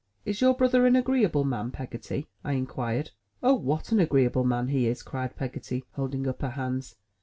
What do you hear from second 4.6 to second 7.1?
he is!" cried Peggotty, holding up her hands.